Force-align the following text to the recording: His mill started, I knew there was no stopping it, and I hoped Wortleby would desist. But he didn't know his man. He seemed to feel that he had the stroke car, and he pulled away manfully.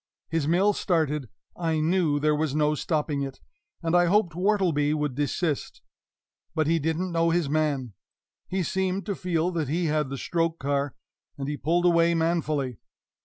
His 0.29 0.47
mill 0.47 0.73
started, 0.73 1.29
I 1.55 1.79
knew 1.79 2.19
there 2.19 2.33
was 2.35 2.55
no 2.55 2.73
stopping 2.73 3.21
it, 3.21 3.39
and 3.83 3.95
I 3.95 4.05
hoped 4.05 4.33
Wortleby 4.33 4.95
would 4.95 5.13
desist. 5.13 5.83
But 6.55 6.65
he 6.65 6.79
didn't 6.79 7.11
know 7.11 7.29
his 7.29 7.47
man. 7.51 7.93
He 8.47 8.63
seemed 8.63 9.05
to 9.05 9.13
feel 9.13 9.51
that 9.51 9.69
he 9.69 9.85
had 9.85 10.09
the 10.09 10.17
stroke 10.17 10.57
car, 10.57 10.95
and 11.37 11.47
he 11.47 11.55
pulled 11.55 11.85
away 11.85 12.15
manfully. 12.15 12.79